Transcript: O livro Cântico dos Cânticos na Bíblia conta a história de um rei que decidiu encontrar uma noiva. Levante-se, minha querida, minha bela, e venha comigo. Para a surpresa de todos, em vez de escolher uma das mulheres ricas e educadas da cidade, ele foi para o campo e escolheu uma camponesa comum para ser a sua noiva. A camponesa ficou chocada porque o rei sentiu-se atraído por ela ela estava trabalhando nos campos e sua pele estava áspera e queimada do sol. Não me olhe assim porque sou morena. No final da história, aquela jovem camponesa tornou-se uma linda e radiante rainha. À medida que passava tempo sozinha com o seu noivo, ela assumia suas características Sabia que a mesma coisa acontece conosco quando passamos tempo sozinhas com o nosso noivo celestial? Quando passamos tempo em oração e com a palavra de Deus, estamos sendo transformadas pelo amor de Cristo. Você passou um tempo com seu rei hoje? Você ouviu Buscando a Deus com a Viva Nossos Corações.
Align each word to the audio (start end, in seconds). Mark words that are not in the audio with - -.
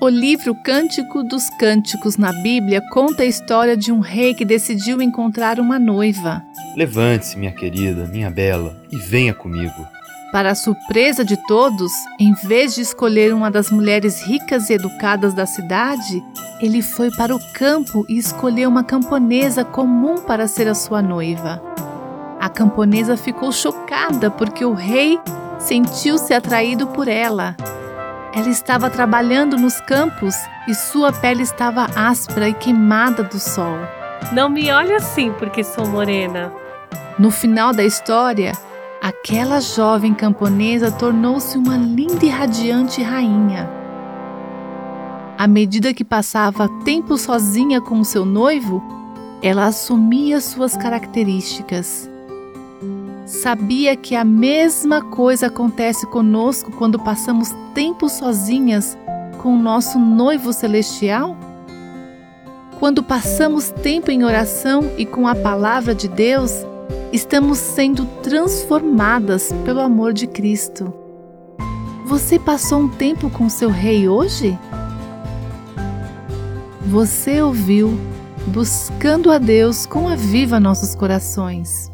O 0.00 0.08
livro 0.08 0.54
Cântico 0.54 1.22
dos 1.22 1.50
Cânticos 1.50 2.16
na 2.16 2.32
Bíblia 2.32 2.80
conta 2.90 3.22
a 3.22 3.26
história 3.26 3.76
de 3.76 3.92
um 3.92 4.00
rei 4.00 4.32
que 4.32 4.46
decidiu 4.46 5.02
encontrar 5.02 5.60
uma 5.60 5.78
noiva. 5.78 6.42
Levante-se, 6.74 7.38
minha 7.38 7.52
querida, 7.52 8.06
minha 8.06 8.30
bela, 8.30 8.80
e 8.90 8.96
venha 8.96 9.34
comigo. 9.34 9.86
Para 10.32 10.52
a 10.52 10.54
surpresa 10.54 11.22
de 11.22 11.36
todos, 11.46 11.92
em 12.18 12.32
vez 12.32 12.74
de 12.74 12.80
escolher 12.80 13.34
uma 13.34 13.50
das 13.50 13.70
mulheres 13.70 14.22
ricas 14.22 14.70
e 14.70 14.74
educadas 14.74 15.34
da 15.34 15.44
cidade, 15.44 16.24
ele 16.62 16.80
foi 16.80 17.10
para 17.10 17.34
o 17.36 17.52
campo 17.52 18.06
e 18.08 18.16
escolheu 18.16 18.70
uma 18.70 18.84
camponesa 18.84 19.64
comum 19.64 20.18
para 20.18 20.48
ser 20.48 20.66
a 20.66 20.74
sua 20.74 21.02
noiva. 21.02 21.62
A 22.40 22.48
camponesa 22.48 23.16
ficou 23.18 23.52
chocada 23.52 24.30
porque 24.30 24.64
o 24.64 24.72
rei 24.72 25.18
sentiu-se 25.58 26.32
atraído 26.32 26.86
por 26.86 27.06
ela 27.06 27.54
ela 28.34 28.48
estava 28.48 28.88
trabalhando 28.88 29.56
nos 29.56 29.80
campos 29.80 30.34
e 30.68 30.74
sua 30.74 31.12
pele 31.12 31.42
estava 31.42 31.86
áspera 31.96 32.48
e 32.48 32.54
queimada 32.54 33.22
do 33.22 33.38
sol. 33.38 33.76
Não 34.32 34.48
me 34.48 34.70
olhe 34.70 34.94
assim 34.94 35.32
porque 35.32 35.64
sou 35.64 35.86
morena. 35.86 36.52
No 37.18 37.30
final 37.30 37.72
da 37.72 37.84
história, 37.84 38.52
aquela 39.02 39.60
jovem 39.60 40.14
camponesa 40.14 40.92
tornou-se 40.92 41.58
uma 41.58 41.76
linda 41.76 42.24
e 42.24 42.28
radiante 42.28 43.02
rainha. 43.02 43.68
À 45.36 45.46
medida 45.46 45.94
que 45.94 46.04
passava 46.04 46.68
tempo 46.84 47.16
sozinha 47.16 47.80
com 47.80 47.98
o 47.98 48.04
seu 48.04 48.24
noivo, 48.24 48.82
ela 49.42 49.66
assumia 49.66 50.40
suas 50.40 50.76
características 50.76 52.10
Sabia 53.42 53.96
que 53.96 54.14
a 54.14 54.22
mesma 54.22 55.00
coisa 55.00 55.46
acontece 55.46 56.06
conosco 56.06 56.70
quando 56.72 56.98
passamos 56.98 57.48
tempo 57.72 58.06
sozinhas 58.06 58.98
com 59.38 59.54
o 59.54 59.58
nosso 59.58 59.98
noivo 59.98 60.52
celestial? 60.52 61.34
Quando 62.78 63.02
passamos 63.02 63.70
tempo 63.70 64.10
em 64.10 64.24
oração 64.24 64.92
e 64.98 65.06
com 65.06 65.26
a 65.26 65.34
palavra 65.34 65.94
de 65.94 66.06
Deus, 66.06 66.52
estamos 67.14 67.56
sendo 67.56 68.04
transformadas 68.22 69.50
pelo 69.64 69.80
amor 69.80 70.12
de 70.12 70.26
Cristo. 70.26 70.92
Você 72.04 72.38
passou 72.38 72.80
um 72.80 72.88
tempo 72.90 73.30
com 73.30 73.48
seu 73.48 73.70
rei 73.70 74.06
hoje? 74.06 74.58
Você 76.82 77.40
ouviu 77.40 77.98
Buscando 78.48 79.32
a 79.32 79.38
Deus 79.38 79.86
com 79.86 80.08
a 80.08 80.14
Viva 80.14 80.60
Nossos 80.60 80.94
Corações. 80.94 81.90